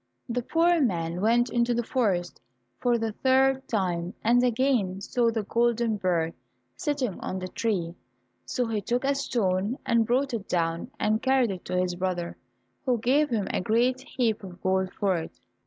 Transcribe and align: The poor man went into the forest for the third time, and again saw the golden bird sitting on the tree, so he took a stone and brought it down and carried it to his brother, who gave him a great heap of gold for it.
The 0.27 0.41
poor 0.41 0.81
man 0.81 1.21
went 1.21 1.51
into 1.51 1.75
the 1.75 1.83
forest 1.83 2.41
for 2.79 2.97
the 2.97 3.11
third 3.11 3.67
time, 3.67 4.15
and 4.23 4.43
again 4.43 4.99
saw 4.99 5.29
the 5.29 5.43
golden 5.43 5.97
bird 5.97 6.33
sitting 6.75 7.19
on 7.19 7.37
the 7.37 7.47
tree, 7.47 7.93
so 8.43 8.65
he 8.65 8.81
took 8.81 9.03
a 9.03 9.13
stone 9.13 9.77
and 9.85 10.07
brought 10.07 10.33
it 10.33 10.49
down 10.49 10.89
and 10.99 11.21
carried 11.21 11.51
it 11.51 11.63
to 11.65 11.77
his 11.79 11.93
brother, 11.93 12.35
who 12.83 12.97
gave 12.97 13.29
him 13.29 13.47
a 13.51 13.61
great 13.61 14.01
heap 14.01 14.43
of 14.43 14.59
gold 14.63 14.91
for 14.91 15.17
it. 15.17 15.39